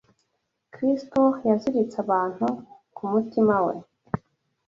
[0.73, 2.47] Kristo yaziritse abantu
[2.95, 3.75] ku mutima we